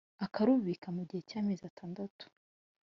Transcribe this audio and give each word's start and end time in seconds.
akarubika 0.25 0.87
mu 0.95 1.01
gihe 1.07 1.21
cy’amezi 1.29 1.63
atandatu 1.71 2.25